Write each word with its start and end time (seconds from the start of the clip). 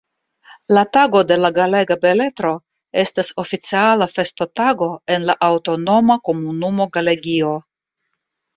La 0.75 0.83
Tago 0.95 1.19
de 1.31 1.35
la 1.41 1.51
Galega 1.57 1.97
Beletro 2.05 2.53
estas 3.03 3.29
oficiala 3.45 4.09
festotago 4.15 4.89
en 5.19 5.29
la 5.33 5.39
aŭtonoma 5.51 6.19
komunumo 6.31 6.91
Galegio. 6.99 7.55